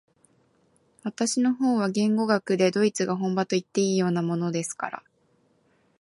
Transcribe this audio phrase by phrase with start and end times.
[1.03, 5.03] 私の方は言語学でドイツが本場といっていいようなものですから、